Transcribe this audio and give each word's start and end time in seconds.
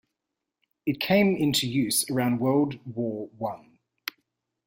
It 0.87 0.99
came 0.99 1.35
into 1.37 1.67
use 1.69 2.09
around 2.09 2.39
World 2.39 2.79
War 2.87 3.29
One. 3.37 3.77